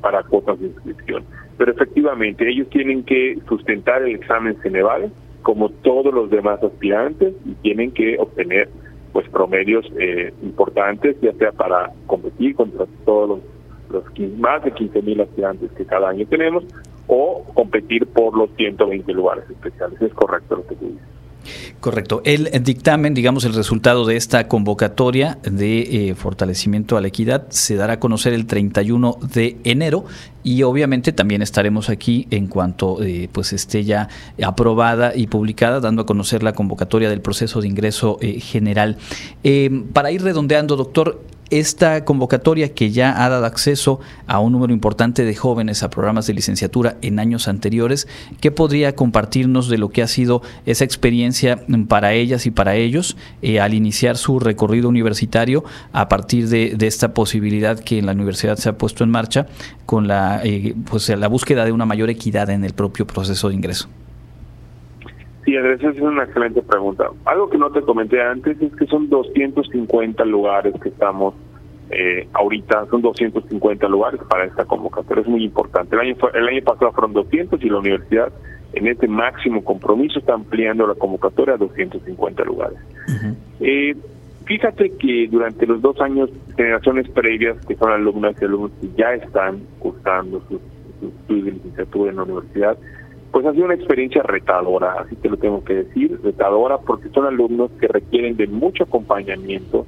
para 0.00 0.24
cuotas 0.24 0.58
de 0.58 0.66
inscripción 0.66 1.24
pero 1.58 1.72
efectivamente 1.72 2.48
ellos 2.48 2.70
tienen 2.70 3.02
que 3.02 3.38
sustentar 3.48 4.02
el 4.02 4.14
examen 4.14 4.56
Ceneval 4.62 5.12
como 5.42 5.68
todos 5.68 6.14
los 6.14 6.30
demás 6.30 6.62
aspirantes 6.62 7.34
y 7.44 7.52
tienen 7.54 7.90
que 7.90 8.16
obtener 8.18 8.68
pues 9.12 9.28
promedios 9.30 9.84
eh, 9.98 10.32
importantes, 10.42 11.16
ya 11.20 11.32
sea 11.32 11.52
para 11.52 11.92
competir 12.06 12.54
contra 12.54 12.86
todos 13.04 13.40
los, 13.90 14.04
los 14.04 14.38
más 14.38 14.62
de 14.62 14.70
15 14.72 15.02
mil 15.02 15.20
aspirantes 15.20 15.70
que 15.72 15.84
cada 15.84 16.10
año 16.10 16.26
tenemos, 16.26 16.64
o 17.08 17.44
competir 17.54 18.06
por 18.06 18.36
los 18.36 18.50
120 18.56 19.12
lugares 19.12 19.44
especiales. 19.50 20.00
Es 20.00 20.12
correcto 20.12 20.56
lo 20.56 20.66
que 20.66 20.74
tú 20.76 20.86
dices. 20.86 21.17
Correcto. 21.80 22.22
El 22.24 22.50
dictamen, 22.64 23.14
digamos, 23.14 23.44
el 23.44 23.54
resultado 23.54 24.04
de 24.04 24.16
esta 24.16 24.48
convocatoria 24.48 25.38
de 25.42 26.08
eh, 26.10 26.14
fortalecimiento 26.14 26.96
a 26.96 27.00
la 27.00 27.08
equidad 27.08 27.46
se 27.50 27.76
dará 27.76 27.94
a 27.94 28.00
conocer 28.00 28.32
el 28.32 28.46
31 28.46 29.18
de 29.32 29.56
enero 29.64 30.04
y 30.42 30.62
obviamente 30.62 31.12
también 31.12 31.42
estaremos 31.42 31.88
aquí 31.88 32.26
en 32.30 32.46
cuanto 32.48 33.02
eh, 33.02 33.28
pues 33.30 33.52
esté 33.52 33.84
ya 33.84 34.08
aprobada 34.42 35.14
y 35.14 35.26
publicada, 35.28 35.80
dando 35.80 36.02
a 36.02 36.06
conocer 36.06 36.42
la 36.42 36.52
convocatoria 36.52 37.10
del 37.10 37.20
proceso 37.20 37.60
de 37.60 37.68
ingreso 37.68 38.18
eh, 38.20 38.40
general. 38.40 38.96
para 39.92 40.10
ir 40.10 40.22
redondeando, 40.22 40.76
doctor, 40.76 41.22
esta 41.50 42.04
convocatoria 42.04 42.74
que 42.74 42.90
ya 42.90 43.24
ha 43.24 43.28
dado 43.28 43.46
acceso 43.46 44.00
a 44.26 44.40
un 44.40 44.52
número 44.52 44.72
importante 44.72 45.24
de 45.24 45.34
jóvenes 45.34 45.82
a 45.82 45.90
programas 45.90 46.26
de 46.26 46.34
licenciatura 46.34 46.96
en 47.02 47.18
años 47.18 47.48
anteriores, 47.48 48.08
¿qué 48.40 48.50
podría 48.50 48.94
compartirnos 48.94 49.68
de 49.68 49.78
lo 49.78 49.90
que 49.90 50.02
ha 50.02 50.08
sido 50.08 50.42
esa 50.66 50.84
experiencia 50.84 51.64
para 51.88 52.12
ellas 52.12 52.46
y 52.46 52.50
para 52.50 52.76
ellos 52.76 53.16
eh, 53.42 53.60
al 53.60 53.74
iniciar 53.74 54.16
su 54.16 54.38
recorrido 54.38 54.88
universitario 54.88 55.64
a 55.92 56.08
partir 56.08 56.48
de, 56.48 56.76
esta 56.88 57.12
posibilidad 57.12 57.78
que 57.78 57.98
en 57.98 58.06
la 58.06 58.12
universidad 58.12 58.56
se 58.56 58.70
ha 58.70 58.78
puesto 58.78 59.04
en 59.04 59.10
marcha 59.10 59.46
con 59.84 60.08
la, 60.08 60.40
eh, 60.42 60.74
pues, 60.88 61.08
la 61.10 61.28
búsqueda 61.28 61.64
de 61.64 61.72
una 61.72 61.84
mayor 61.84 62.08
equidad 62.08 62.48
en 62.50 62.64
el 62.64 62.72
propio 62.72 63.06
proceso 63.06 63.48
de 63.48 63.54
ingreso? 63.54 63.88
Sí, 65.48 65.56
esa 65.56 65.88
es 65.88 65.98
una 66.02 66.24
excelente 66.24 66.60
pregunta. 66.60 67.08
Algo 67.24 67.48
que 67.48 67.56
no 67.56 67.70
te 67.70 67.80
comenté 67.80 68.20
antes 68.20 68.60
es 68.60 68.70
que 68.76 68.84
son 68.84 69.08
250 69.08 70.22
lugares 70.26 70.74
que 70.78 70.90
estamos 70.90 71.32
eh, 71.88 72.28
ahorita, 72.34 72.84
son 72.90 73.00
250 73.00 73.88
lugares 73.88 74.20
para 74.28 74.44
esta 74.44 74.66
convocatoria. 74.66 75.22
Es 75.22 75.26
muy 75.26 75.42
importante. 75.42 75.96
El 75.96 76.02
año, 76.02 76.16
el 76.34 76.48
año 76.48 76.62
pasado 76.62 76.92
fueron 76.92 77.14
200 77.14 77.64
y 77.64 77.70
la 77.70 77.78
universidad 77.78 78.30
en 78.74 78.88
este 78.88 79.08
máximo 79.08 79.64
compromiso 79.64 80.18
está 80.18 80.34
ampliando 80.34 80.86
la 80.86 80.96
convocatoria 80.96 81.54
a 81.54 81.56
250 81.56 82.44
lugares. 82.44 82.78
eh, 83.60 83.96
fíjate 84.44 84.98
que 84.98 85.28
durante 85.30 85.66
los 85.66 85.80
dos 85.80 85.98
años, 86.02 86.28
generaciones 86.58 87.08
previas, 87.08 87.56
que 87.64 87.74
son 87.76 87.90
alumnas 87.90 88.36
y 88.38 88.44
alumnos 88.44 88.72
que 88.82 88.90
ya 88.98 89.14
están 89.14 89.62
cursando 89.78 90.42
sus 90.46 90.60
estudios 91.00 91.46
de 91.46 91.52
licenciatura 91.52 92.10
en 92.10 92.16
la 92.18 92.24
universidad, 92.24 92.76
pues 93.32 93.44
ha 93.46 93.52
sido 93.52 93.66
una 93.66 93.74
experiencia 93.74 94.22
retadora, 94.22 94.94
así 95.00 95.16
te 95.16 95.28
lo 95.28 95.36
tengo 95.36 95.62
que 95.64 95.74
decir, 95.74 96.18
retadora 96.22 96.78
porque 96.78 97.08
son 97.10 97.26
alumnos 97.26 97.70
que 97.80 97.88
requieren 97.88 98.36
de 98.36 98.46
mucho 98.46 98.84
acompañamiento 98.84 99.86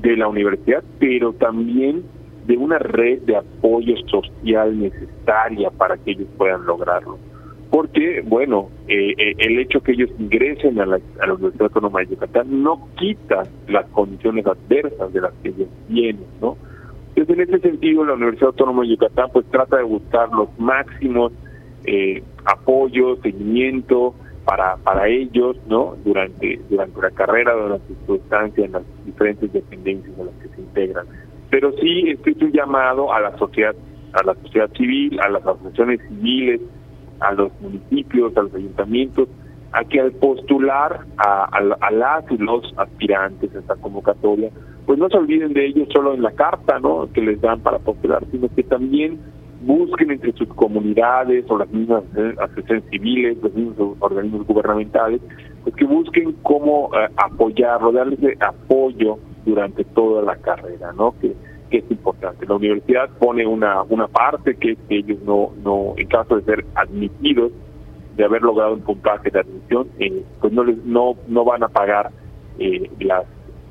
de 0.00 0.16
la 0.16 0.28
universidad, 0.28 0.84
pero 0.98 1.32
también 1.32 2.04
de 2.46 2.56
una 2.58 2.78
red 2.78 3.22
de 3.22 3.36
apoyo 3.36 3.96
social 4.06 4.78
necesaria 4.78 5.70
para 5.70 5.96
que 5.96 6.12
ellos 6.12 6.28
puedan 6.36 6.66
lograrlo. 6.66 7.18
Porque, 7.70 8.22
bueno, 8.24 8.68
eh, 8.86 9.14
eh, 9.16 9.34
el 9.38 9.58
hecho 9.58 9.80
que 9.80 9.92
ellos 9.92 10.10
ingresen 10.18 10.78
a 10.78 10.86
la, 10.86 11.00
a 11.20 11.26
la 11.26 11.34
Universidad 11.34 11.68
Autónoma 11.68 12.00
de 12.00 12.06
Yucatán 12.08 12.62
no 12.62 12.88
quita 12.96 13.44
las 13.66 13.86
condiciones 13.86 14.46
adversas 14.46 15.12
de 15.12 15.20
las 15.20 15.32
que 15.42 15.48
ellos 15.48 15.68
tienen, 15.88 16.24
¿no? 16.40 16.56
Entonces, 17.16 17.48
en 17.48 17.54
ese 17.54 17.68
sentido, 17.70 18.04
la 18.04 18.14
Universidad 18.14 18.48
Autónoma 18.48 18.82
de 18.82 18.90
Yucatán 18.90 19.28
pues 19.32 19.46
trata 19.46 19.78
de 19.78 19.84
buscar 19.84 20.28
los 20.30 20.48
máximos 20.58 21.32
eh, 21.84 22.22
apoyo, 22.44 23.16
seguimiento 23.16 24.14
para, 24.44 24.76
para 24.76 25.08
ellos, 25.08 25.56
¿no? 25.68 25.96
Durante, 26.04 26.60
durante 26.68 27.00
la 27.00 27.10
carrera, 27.10 27.54
durante 27.54 27.94
su 28.06 28.14
estancia 28.16 28.64
en 28.64 28.72
las 28.72 28.82
diferentes 29.04 29.52
dependencias 29.52 30.18
en 30.18 30.26
las 30.26 30.34
que 30.36 30.48
se 30.48 30.60
integran. 30.60 31.06
Pero 31.50 31.72
sí 31.80 32.10
este 32.10 32.32
es 32.32 32.42
un 32.42 32.52
llamado 32.52 33.12
a 33.12 33.20
la 33.20 33.36
sociedad, 33.38 33.74
a 34.12 34.24
la 34.24 34.34
sociedad 34.34 34.70
civil, 34.76 35.18
a 35.20 35.28
las 35.28 35.46
asociaciones 35.46 36.00
civiles, 36.08 36.60
a 37.20 37.32
los 37.32 37.52
municipios, 37.60 38.36
a 38.36 38.42
los 38.42 38.54
ayuntamientos, 38.54 39.28
a 39.72 39.84
que 39.84 40.00
al 40.00 40.12
postular 40.12 41.00
a, 41.16 41.44
a, 41.44 41.90
las 41.90 42.30
y 42.30 42.38
los 42.38 42.72
aspirantes 42.76 43.54
a 43.54 43.58
esta 43.58 43.76
convocatoria, 43.76 44.50
pues 44.86 44.98
no 44.98 45.08
se 45.08 45.16
olviden 45.16 45.52
de 45.52 45.66
ellos 45.66 45.88
solo 45.92 46.14
en 46.14 46.22
la 46.22 46.32
carta, 46.32 46.78
¿no? 46.78 47.08
Que 47.12 47.22
les 47.22 47.40
dan 47.40 47.60
para 47.60 47.78
postular, 47.78 48.22
sino 48.30 48.48
que 48.54 48.62
también 48.62 49.18
busquen 49.64 50.10
entre 50.10 50.32
sus 50.32 50.48
comunidades 50.48 51.44
o 51.48 51.58
las 51.58 51.70
mismas 51.70 52.04
asociaciones 52.38 52.84
civiles, 52.90 53.38
los 53.42 53.54
mismos 53.54 53.96
organismos 54.00 54.46
gubernamentales, 54.46 55.20
pues 55.62 55.74
que 55.76 55.84
busquen 55.84 56.32
cómo 56.42 56.90
eh, 56.94 57.08
apoyarlo, 57.16 57.92
darles 57.92 58.18
apoyo 58.40 59.18
durante 59.44 59.84
toda 59.84 60.22
la 60.22 60.36
carrera, 60.36 60.92
¿no? 60.92 61.14
Que, 61.20 61.34
que 61.70 61.78
es 61.78 61.90
importante. 61.90 62.46
La 62.46 62.56
universidad 62.56 63.08
pone 63.18 63.46
una 63.46 63.82
una 63.82 64.06
parte 64.08 64.54
que 64.56 64.72
es 64.72 64.78
que 64.88 64.98
ellos 64.98 65.18
no 65.24 65.52
no 65.62 65.94
en 65.96 66.06
caso 66.08 66.36
de 66.36 66.42
ser 66.42 66.64
admitidos 66.74 67.52
de 68.16 68.24
haber 68.24 68.42
logrado 68.42 68.74
un 68.74 68.82
puntaje 68.82 69.30
de 69.30 69.40
admisión, 69.40 69.88
eh, 69.98 70.22
pues 70.40 70.52
no 70.52 70.64
les 70.64 70.76
no 70.84 71.16
no 71.26 71.44
van 71.44 71.62
a 71.62 71.68
pagar 71.68 72.10
eh, 72.58 72.90
las 73.00 73.24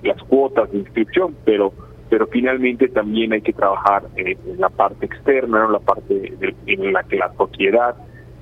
las 0.04 0.22
cuotas 0.24 0.72
de 0.72 0.80
inscripción, 0.80 1.36
pero 1.46 1.72
pero 2.14 2.28
finalmente 2.28 2.90
también 2.90 3.34
hay 3.34 3.42
que 3.42 3.54
trabajar 3.54 4.04
en 4.18 4.38
la 4.60 4.70
parte 4.70 5.08
externa, 5.08 5.68
la 5.68 5.80
parte 5.80 6.32
en 6.68 6.94
la 6.94 7.02
que 7.02 7.16
la 7.16 7.34
sociedad, 7.34 7.96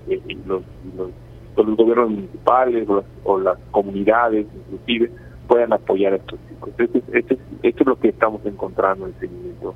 eh, 0.09 0.19
los, 0.45 0.61
los, 0.97 1.77
gobiernos 1.77 2.09
municipales 2.09 2.85
o 3.23 3.39
las, 3.39 3.57
comunidades 3.71 4.45
inclusive 4.53 5.09
puedan 5.47 5.71
apoyar 5.71 6.11
a 6.11 6.15
estos 6.17 6.37
chicos. 6.49 6.71
Esto 6.77 6.97
es, 7.13 7.23
esto 7.63 7.83
es 7.83 7.87
lo 7.87 7.97
que 7.97 8.09
estamos 8.09 8.45
encontrando 8.45 9.05
en 9.05 9.13
el 9.13 9.19
seguimiento 9.21 9.73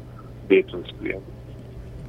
de 0.50 0.60
estos 0.60 0.86
estudiantes. 0.90 1.35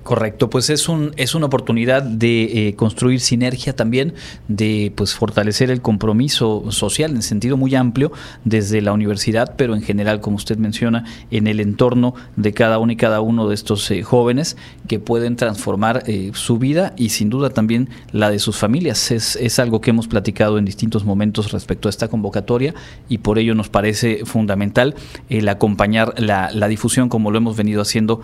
Correcto, 0.07 0.49
pues 0.49 0.71
es 0.71 0.89
un 0.89 1.11
es 1.17 1.35
una 1.35 1.47
oportunidad 1.47 2.01
de 2.01 2.69
eh, 2.69 2.75
construir 2.77 3.19
sinergia 3.19 3.75
también, 3.75 4.15
de 4.47 4.93
pues 4.95 5.17
fortalecer 5.17 5.69
el 5.69 5.83
compromiso 5.83 6.71
social 6.71 7.11
en 7.11 7.23
sentido 7.23 7.57
muy 7.57 7.75
amplio 7.75 8.13
desde 8.45 8.81
la 8.83 8.93
universidad, 8.93 9.57
pero 9.57 9.75
en 9.75 9.83
general, 9.83 10.21
como 10.21 10.37
usted 10.37 10.59
menciona, 10.59 11.05
en 11.33 11.49
el 11.49 11.59
entorno 11.59 12.15
de 12.37 12.53
cada 12.53 12.79
uno 12.79 12.93
y 12.93 12.97
cada 12.97 13.21
uno 13.21 13.49
de 13.49 13.57
estos 13.57 13.91
eh, 13.91 14.05
jóvenes 14.05 14.57
que 14.87 15.01
pueden 15.01 15.35
transformar 15.35 16.05
eh, 16.07 16.31
su 16.35 16.59
vida 16.59 16.93
y 16.97 17.09
sin 17.09 17.29
duda 17.29 17.51
también 17.51 17.89
la 18.13 18.31
de 18.31 18.39
sus 18.39 18.57
familias. 18.59 19.11
Es, 19.11 19.35
es 19.35 19.59
algo 19.59 19.81
que 19.81 19.91
hemos 19.91 20.07
platicado 20.07 20.59
en 20.59 20.65
distintos 20.65 21.05
momentos 21.05 21.51
respecto 21.51 21.89
a 21.89 21.91
esta 21.91 22.07
convocatoria 22.07 22.77
y 23.09 23.19
por 23.19 23.41
ello 23.41 23.57
nos 23.57 23.71
parece 23.71 24.25
fundamental 24.25 24.95
el 25.31 25.49
acompañar 25.49 26.15
la, 26.17 26.53
la 26.53 26.69
difusión 26.69 27.09
como 27.09 27.33
lo 27.33 27.39
hemos 27.39 27.57
venido 27.57 27.83
haciendo 27.83 28.21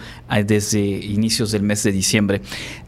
desde 0.47 0.79
inicios 0.79 1.51
del 1.51 1.63
mes 1.65 1.72
de 1.83 1.93
diciembre. 1.93 2.41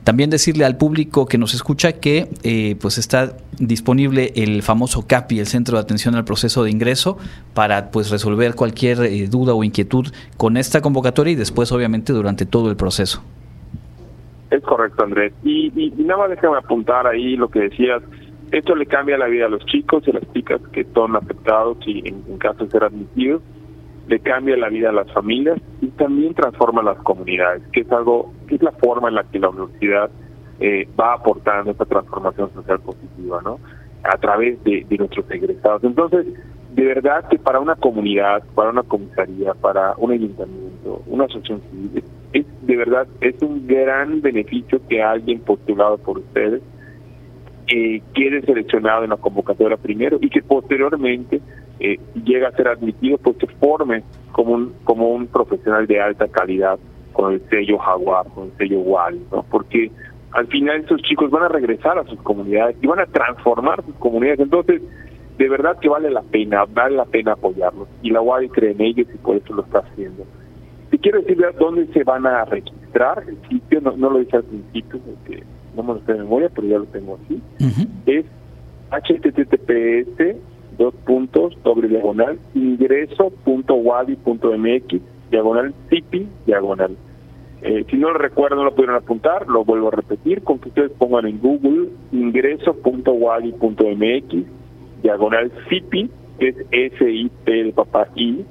También 0.05 0.31
decirle 0.31 0.65
al 0.65 0.77
público 0.77 1.27
que 1.27 1.39
nos 1.39 1.55
escucha 1.55 1.93
que 1.93 2.29
eh, 2.43 2.77
pues 2.81 2.99
está 2.99 3.37
disponible 3.59 4.33
el 4.37 4.63
famoso 4.63 5.07
CAPI, 5.07 5.41
el 5.41 5.47
Centro 5.47 5.77
de 5.77 5.83
Atención 5.83 6.15
al 6.15 6.25
Proceso 6.25 6.65
de 6.65 6.71
Ingreso, 6.71 7.17
para 7.55 7.91
pues 7.91 8.11
resolver 8.11 8.55
cualquier 8.55 9.01
eh, 9.01 9.27
duda 9.29 9.55
o 9.55 9.65
inquietud 9.65 10.07
con 10.37 10.57
esta 10.57 10.81
convocatoria 10.81 11.33
y 11.33 11.37
después 11.37 11.73
obviamente 11.73 12.13
durante 12.13 12.45
todo 12.47 12.71
el 12.71 12.77
proceso. 12.77 13.23
Es 14.51 14.63
correcto, 14.63 15.03
Andrés. 15.03 15.33
Y, 15.43 15.71
nada 15.97 16.21
más 16.21 16.31
déjame 16.31 16.59
apuntar 16.59 17.07
ahí 17.07 17.37
lo 17.37 17.49
que 17.49 17.61
decías. 17.61 18.03
Esto 18.53 18.77
le 18.77 18.87
cambia 18.87 19.17
la 19.19 19.27
vida 19.27 19.47
a 19.47 19.49
los 19.49 19.65
chicos 19.67 20.07
y 20.07 20.13
las 20.13 20.23
chicas 20.33 20.61
que 20.73 20.85
son 20.95 21.17
afectados 21.17 21.79
y 21.87 22.07
en 22.07 22.39
caso 22.39 22.65
de 22.65 22.71
ser 22.71 22.85
admitidos 22.85 23.43
le 24.07 24.21
cambia 24.21 24.57
la 24.57 24.69
vida 24.69 24.91
a 24.91 24.93
las 24.93 25.11
familias 25.13 25.59
y 25.81 25.89
también 25.89 26.35
transforma 26.35 26.83
las 26.83 26.99
comunidades, 26.99 27.63
que 27.73 27.81
es 27.81 27.93
algo, 27.93 28.33
que 28.47 28.57
es 28.57 28.63
la 28.63 28.73
forma 28.73 29.09
en 29.09 29.15
la 29.15 29.25
que 29.25 29.39
la 29.39 29.49
universidad 29.49 30.11
eh, 30.61 30.87
va 30.99 31.15
aportando 31.15 31.71
esta 31.71 31.85
transformación 31.85 32.53
social 32.53 32.81
positiva, 32.81 33.41
¿no? 33.43 33.59
A 34.03 34.19
través 34.19 34.63
de, 34.65 34.87
nuestros 34.99 35.31
egresados. 35.31 35.83
Entonces, 35.85 36.27
de 36.75 36.85
verdad 36.85 37.29
que 37.29 37.39
para 37.39 37.61
una 37.61 37.77
comunidad, 37.77 38.43
para 38.55 38.71
una 38.71 38.83
comisaría, 38.83 39.55
para 39.55 39.95
un 39.97 40.13
ayuntamiento, 40.13 41.03
una 41.07 41.25
asociación 41.25 41.63
civil, 41.71 42.05
es 42.33 42.47
de 42.63 42.77
verdad 42.77 43.07
es 43.21 43.41
un 43.43 43.67
gran 43.67 44.21
beneficio 44.21 44.81
que 44.89 45.03
alguien 45.03 45.41
postulado 45.41 45.99
por 45.99 46.19
ustedes 46.19 46.63
eh, 47.69 48.03
quede 48.13 48.43
seleccionado 48.43 49.05
en 49.05 49.11
la 49.11 49.17
convocatoria 49.17 49.77
primero 49.77 50.19
y 50.21 50.29
que 50.29 50.43
posteriormente 50.43 51.41
eh, 51.81 51.99
llega 52.25 52.49
a 52.49 52.53
ser 52.53 52.69
admitido, 52.69 53.19
pues 53.19 53.37
se 53.39 53.47
forme 53.47 54.03
como 54.33 54.55
un, 54.55 54.75
como 54.85 55.09
un 55.11 55.27
profesional 55.27 55.87
de 55.87 56.01
alta 56.01 56.29
calidad 56.29 56.79
con 57.13 57.33
el 57.33 57.43
sello 57.49 57.79
Jaguar, 57.79 58.27
con 58.35 58.47
el 58.47 58.53
sello 58.59 58.81
Wally, 58.81 59.23
¿no? 59.31 59.45
Porque 59.51 59.91
al 60.33 60.47
final 60.49 60.81
estos 60.81 61.01
chicos 61.03 61.31
van 61.31 61.45
a 61.45 61.49
regresar 61.49 61.99
a 61.99 62.05
sus 62.05 62.21
comunidades 62.23 62.77
y 62.83 62.87
van 62.87 63.01
a 63.01 63.07
transformar 63.07 63.85
sus 63.85 63.95
comunidades. 63.97 64.41
Entonces, 64.41 64.83
de 65.39 65.49
verdad 65.49 65.79
que 65.81 65.89
vale 65.89 66.11
la 66.11 66.23
pena, 66.23 66.65
vale 66.65 66.97
la 66.97 67.05
pena 67.05 67.33
apoyarlos. 67.33 67.89
Y 68.03 68.11
la 68.11 68.21
Wally 68.21 68.49
cree 68.49 68.73
en 68.73 68.81
ellos 68.81 69.07
y 69.13 69.19
por 69.19 69.37
eso 69.37 69.55
lo 69.55 69.63
está 69.63 69.81
haciendo. 69.81 70.25
Si 70.91 70.99
quiero 70.99 71.21
decir 71.21 71.39
dónde 71.59 71.87
se 71.93 72.05
van 72.05 72.27
a 72.27 72.45
registrar, 72.45 73.25
el 73.27 73.39
sitio, 73.49 73.81
no, 73.81 73.97
no 73.97 74.11
lo 74.11 74.19
dije 74.19 74.37
al 74.37 74.45
principio, 74.45 75.01
porque 75.01 75.43
no 75.77 75.83
me 75.83 75.95
lo 75.95 76.01
sé 76.01 76.13
de 76.13 76.19
memoria, 76.19 76.51
pero 76.55 76.67
ya 76.69 76.79
lo 76.79 76.85
tengo 76.87 77.19
aquí, 77.25 77.41
es 78.07 78.25
https 78.91 80.37
dos 80.77 80.95
puntos, 80.95 81.57
doble 81.63 81.89
diagonal, 81.89 82.39
ingreso.wadi.mx, 82.55 85.01
diagonal 85.31 85.75
CIPI, 85.89 86.29
diagonal. 86.47 86.97
Eh, 87.63 87.87
si 87.91 87.97
no 87.97 88.11
lo 88.11 88.19
recuerdo, 88.19 88.57
no 88.57 88.65
lo 88.65 88.75
pudieron 88.75 88.97
apuntar, 88.97 89.49
lo 89.49 89.65
vuelvo 89.65 89.89
a 89.89 89.93
repetir, 89.93 90.43
con 90.43 90.59
que 90.59 90.69
ustedes 90.69 90.91
pongan 90.93 91.27
en 91.27 91.41
Google 91.41 91.89
ingreso.wadi.mx, 92.13 94.47
diagonal 95.03 95.51
CIPI, 95.69 96.11
que 96.39 96.49
es 96.49 96.57
S-I-P 96.71 97.51
de 97.51 97.73
papá 97.73 98.09
I, 98.17 98.45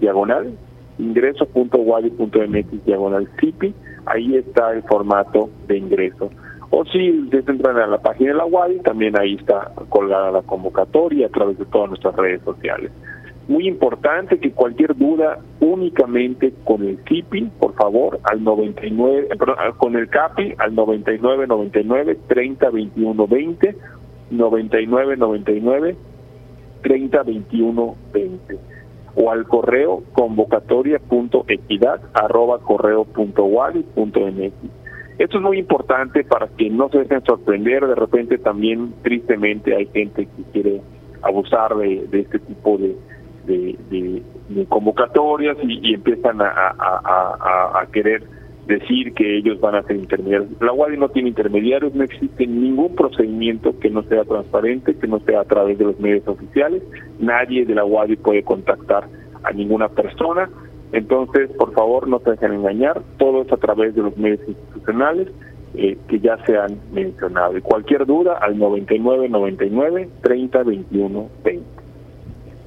diagonal, 0.00 0.52
ingreso.wadi.mx, 0.98 2.84
diagonal 2.84 3.28
CIPI, 3.40 3.74
ahí 4.06 4.36
está 4.36 4.72
el 4.72 4.82
formato 4.82 5.50
de 5.66 5.78
ingreso. 5.78 6.30
O 6.70 6.84
si 6.84 7.10
ustedes 7.10 7.48
entran 7.48 7.78
a 7.78 7.86
la 7.86 7.98
página 7.98 8.32
de 8.32 8.36
la 8.38 8.44
WADI, 8.44 8.80
también 8.80 9.18
ahí 9.18 9.34
está 9.34 9.72
colgada 9.88 10.30
la 10.30 10.42
convocatoria 10.42 11.26
a 11.26 11.30
través 11.30 11.58
de 11.58 11.64
todas 11.66 11.88
nuestras 11.88 12.14
redes 12.16 12.42
sociales. 12.42 12.90
Muy 13.48 13.66
importante 13.66 14.38
que 14.38 14.52
cualquier 14.52 14.94
duda 14.94 15.38
únicamente 15.60 16.52
con 16.64 16.82
el 16.82 16.98
CIPI, 17.08 17.50
por 17.58 17.72
favor, 17.74 18.20
al 18.24 18.44
99, 18.44 19.28
perdón, 19.38 19.56
con 19.78 19.96
el 19.96 20.10
CAPI 20.10 20.56
al 20.58 20.74
99 20.74 21.46
99 21.46 22.18
30 22.28 22.70
21 22.70 23.26
20, 23.26 23.76
99 24.30 25.16
99 25.16 25.96
30 26.82 27.22
21 27.22 27.96
20 28.12 28.58
o 29.16 29.30
al 29.30 29.46
correo 29.46 30.02
convocatoria.equidad 30.12 32.00
arroba 32.12 32.58
correo 32.58 33.04
punto 33.04 33.48
Esto 35.18 35.38
es 35.38 35.42
muy 35.42 35.58
importante 35.58 36.22
para 36.24 36.46
que 36.46 36.70
no 36.70 36.88
se 36.90 36.98
dejen 36.98 37.24
sorprender. 37.24 37.86
De 37.86 37.94
repente 37.96 38.38
también, 38.38 38.94
tristemente, 39.02 39.74
hay 39.74 39.86
gente 39.86 40.26
que 40.26 40.42
quiere 40.52 40.80
abusar 41.22 41.74
de 41.76 42.08
este 42.12 42.38
tipo 42.38 42.78
de, 42.78 42.96
convocatorias 44.68 45.56
y, 45.62 45.94
empiezan 45.94 46.40
a, 46.40 47.86
querer 47.92 48.22
decir 48.66 49.14
que 49.14 49.38
ellos 49.38 49.58
van 49.60 49.74
a 49.76 49.82
ser 49.82 49.96
intermediarios. 49.96 50.50
La 50.60 50.72
UADI 50.72 50.98
no 50.98 51.08
tiene 51.08 51.30
intermediarios, 51.30 51.94
no 51.94 52.04
existe 52.04 52.46
ningún 52.46 52.94
procedimiento 52.94 53.78
que 53.80 53.88
no 53.88 54.02
sea 54.02 54.24
transparente, 54.24 54.94
que 54.94 55.06
no 55.06 55.20
sea 55.20 55.40
a 55.40 55.44
través 55.44 55.78
de 55.78 55.86
los 55.86 55.98
medios 55.98 56.28
oficiales. 56.28 56.82
Nadie 57.18 57.64
de 57.64 57.74
la 57.74 57.84
UADI 57.84 58.16
puede 58.16 58.42
contactar 58.42 59.08
a 59.42 59.52
ninguna 59.52 59.88
persona. 59.88 60.50
Entonces, 60.92 61.50
por 61.58 61.72
favor, 61.72 62.08
no 62.08 62.18
se 62.20 62.30
dejen 62.30 62.54
engañar. 62.54 63.02
Todo 63.18 63.42
es 63.42 63.52
a 63.52 63.56
través 63.56 63.94
de 63.94 64.02
los 64.02 64.16
medios 64.16 64.40
institucionales 64.46 65.28
eh, 65.74 65.98
que 66.08 66.18
ya 66.20 66.38
se 66.46 66.56
han 66.56 66.78
mencionado. 66.92 67.56
Y 67.56 67.60
cualquier 67.60 68.06
duda 68.06 68.38
al 68.40 68.58
99 68.58 69.28
99 69.28 70.08
30 70.22 70.62
21 70.62 71.28
20. 71.44 71.77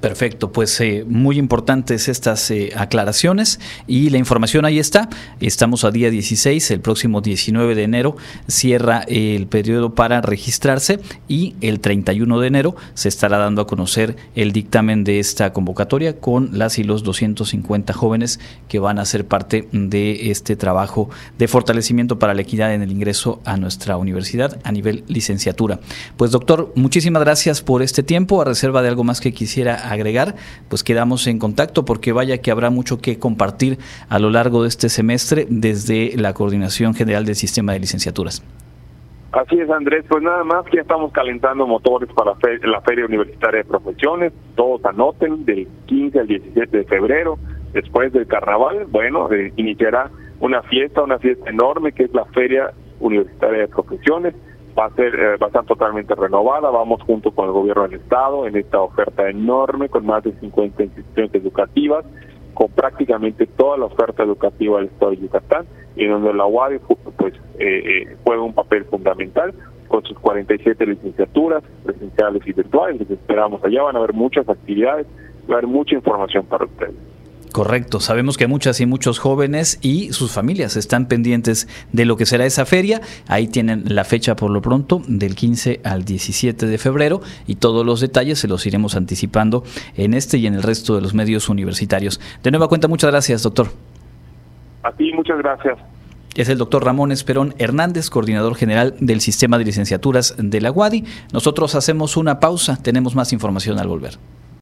Perfecto, 0.01 0.51
pues 0.51 0.81
eh, 0.81 1.05
muy 1.08 1.38
importantes 1.38 2.08
estas 2.08 2.50
eh, 2.50 2.72
aclaraciones 2.75 3.60
y 3.86 4.10
la 4.10 4.17
información 4.17 4.65
ahí 4.65 4.79
está. 4.79 5.10
Estamos 5.39 5.84
a 5.84 5.91
día 5.91 6.10
16, 6.10 6.72
el 6.72 6.81
próximo 6.81 7.22
19 7.22 7.75
de 7.75 7.84
enero 7.84 8.17
cierra 8.48 9.03
el 9.08 9.46
periodo 9.46 9.93
para 9.93 10.22
registrarse 10.22 11.00
y 11.27 11.53
el 11.62 11.81
31 11.81 12.39
de 12.39 12.48
enero 12.48 12.75
se 12.96 13.10
estará 13.10 13.38
dando 13.38 13.62
a 13.62 13.67
conocer 13.67 14.15
el 14.34 14.53
dictamen 14.53 15.03
de 15.03 15.20
esta 15.20 15.53
convocatoria 15.53 16.20
con 16.20 16.58
las 16.58 16.79
y 16.79 16.84
los 16.84 17.03
250 17.03 17.93
jóvenes 17.93 18.39
que 18.67 18.79
van 18.79 18.98
a 18.98 19.05
ser 19.05 19.27
parte 19.27 19.67
de 19.72 20.31
este 20.31 20.55
trabajo 20.55 21.12
de 21.38 21.48
fortalecimiento 21.48 22.17
para 22.17 22.34
la 22.34 22.41
equidad 22.41 22.74
en 22.74 22.81
el 22.81 22.91
ingreso 22.91 23.39
a 23.46 23.55
nuestra 23.55 23.98
universidad 23.98 24.60
a 24.63 24.72
nivel 24.72 25.03
licenciatura. 25.08 25.79
Pues 26.17 26.31
doctor, 26.31 26.74
muchísimas 26.75 27.22
gracias 27.22 27.62
por 27.62 27.84
este 27.84 28.01
tiempo, 28.01 28.41
a 28.41 28.46
reserva 28.46 28.81
de 28.81 28.88
algo 28.88 29.03
más 29.03 29.22
que 29.22 29.31
quisiera 29.31 29.90
agregar, 29.93 30.36
pues 30.69 30.83
quedamos 30.83 31.27
en 31.27 31.39
contacto 31.39 31.86
porque 31.86 32.12
vaya 32.12 32.39
que 32.39 32.51
habrá 32.51 32.69
mucho 32.69 33.01
que 33.01 33.19
compartir 33.19 33.77
a 34.10 34.19
lo 34.19 34.29
largo 34.29 34.63
de 34.63 34.69
este 34.69 34.89
semestre 34.89 35.45
desde 35.50 36.13
la 36.17 36.33
Coordinación 36.33 36.93
General 36.93 37.25
del 37.25 37.36
Sistema 37.36 37.74
de 37.74 37.79
Licenciaturas. 37.79 38.43
Así 39.31 39.57
es, 39.57 39.70
Andrés. 39.70 40.03
Pues 40.09 40.22
nada 40.22 40.44
más 40.44 40.65
que 40.65 40.79
estamos 40.79 41.13
calentando 41.13 41.65
motores 41.65 42.09
para 42.13 42.33
la 42.63 42.81
Feria 42.81 43.05
Universitaria 43.05 43.59
de 43.59 43.65
Profesiones. 43.65 44.33
Todos 44.55 44.83
anoten 44.83 45.46
del 45.46 45.68
15 45.85 46.20
al 46.20 46.27
17 46.27 46.77
de 46.77 46.83
febrero, 46.83 47.39
después 47.72 48.11
del 48.11 48.27
carnaval. 48.27 48.87
Bueno, 48.89 49.31
eh, 49.31 49.53
iniciará 49.55 50.11
una 50.42 50.61
fiesta, 50.63 51.03
una 51.03 51.18
fiesta 51.18 51.50
enorme 51.50 51.94
que 51.94 52.03
es 52.03 52.13
la 52.13 52.25
Feria 52.25 52.74
Universitaria 53.00 53.61
de 53.61 53.68
Profesiones 53.70 54.35
va 54.77 54.86
a 54.86 54.90
ser 54.92 55.14
eh, 55.16 55.38
va 55.38 55.48
a 55.48 55.50
estar 55.50 55.66
totalmente 55.66 56.16
renovada. 56.16 56.70
Vamos 56.70 57.01
junto 57.03 57.31
con 57.31 57.46
el 57.46 57.51
gobierno 57.51 57.84
del 57.84 58.00
estado 58.00 58.48
en 58.48 58.55
esta 58.55 58.81
oferta 58.81 59.29
enorme 59.29 59.90
con 59.90 60.05
más 60.05 60.24
de 60.24 60.34
50 60.34 60.84
instituciones 60.84 61.34
educativas, 61.36 62.05
con 62.53 62.70
prácticamente 62.70 63.46
toda 63.48 63.77
la 63.77 63.86
oferta 63.86 64.24
educativa 64.24 64.77
del 64.77 64.88
estado 64.88 65.12
de 65.12 65.18
Yucatán 65.18 65.66
y 65.96 66.05
donde 66.05 66.34
la 66.34 66.46
UAD 66.46 66.79
pues 67.18 67.34
eh, 67.60 67.84
eh, 68.10 68.18
juega 68.24 68.42
un 68.42 68.53
papel 68.53 68.86
fundamental 68.86 69.53
con 69.88 70.03
sus 70.05 70.18
47 70.20 70.86
licenciaturas 70.86 71.64
presenciales 71.84 72.42
y 72.48 72.53
virtuales. 72.53 73.01
esperamos 73.10 73.64
allá 73.64 73.84
van 73.84 73.96
a 73.96 74.00
haber 74.00 74.14
muchas 74.14 74.48
actividades, 74.48 75.05
va 75.50 75.55
a 75.55 75.57
haber 75.57 75.68
mucha 75.68 75.96
información 75.96 76.46
para 76.46 76.66
ustedes. 76.66 77.10
Correcto, 77.51 78.00
sabemos 78.00 78.37
que 78.37 78.48
muchas 78.48 78.79
y 78.79 78.85
muchos 78.85 79.20
jóvenes 79.20 79.77
y 79.81 80.14
sus 80.14 80.31
familias 80.31 80.77
están 80.77 81.07
pendientes 81.07 81.68
de 81.92 82.05
lo 82.05 82.16
que 82.16 82.25
será 82.25 82.46
esa 82.46 82.66
feria. 82.66 83.01
Ahí 83.27 83.48
tienen 83.48 83.83
la 83.94 84.05
fecha 84.05 84.37
por 84.37 84.51
lo 84.51 84.61
pronto 84.61 85.01
del 85.05 85.35
15 85.35 85.81
al 85.83 86.05
17 86.05 86.66
de 86.66 86.77
febrero 86.77 87.20
y 87.48 87.55
todos 87.55 87.85
los 87.85 88.00
detalles 88.00 88.40
se 88.40 88.48
los 88.48 88.66
iremos 88.66 88.96
anticipando 88.96 89.66
en 89.98 90.14
este 90.14 90.37
y 90.37 90.48
en 90.48 90.53
el 90.53 90.64
resto 90.64 90.96
de 90.96 91.01
los 91.01 91.14
medios 91.14 91.50
universitarios. 91.50 92.22
De 92.42 92.51
nueva 92.51 92.70
cuenta, 92.70 92.87
muchas 92.87 93.11
gracias, 93.11 93.44
doctor. 93.44 93.68
A 94.83 94.94
ti, 94.94 95.11
muchas 95.11 95.37
gracias. 95.40 95.77
Es 96.35 96.48
el 96.48 96.57
doctor 96.57 96.85
Ramón 96.85 97.11
Esperón 97.11 97.53
Hernández, 97.57 98.09
coordinador 98.09 98.55
general 98.55 98.96
del 99.01 99.20
Sistema 99.20 99.57
de 99.57 99.66
Licenciaturas 99.66 100.35
de 100.37 100.61
la 100.61 100.72
UADI. 100.72 101.03
Nosotros 101.33 101.75
hacemos 101.75 102.16
una 102.16 102.40
pausa, 102.40 102.81
tenemos 102.81 103.14
más 103.14 103.33
información 103.33 103.77
al 103.77 103.90
volver. 103.90 104.18